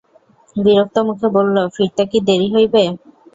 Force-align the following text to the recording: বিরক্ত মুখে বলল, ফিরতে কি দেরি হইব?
বিরক্ত 0.55 0.95
মুখে 1.07 1.27
বলল, 1.35 1.55
ফিরতে 1.75 2.03
কি 2.11 2.19
দেরি 2.27 2.47
হইব? 2.53 2.73